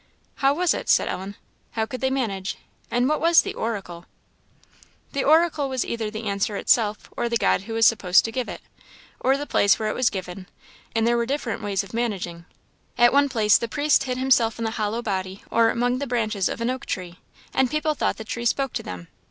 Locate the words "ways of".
11.61-11.93